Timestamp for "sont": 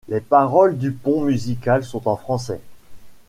1.83-2.07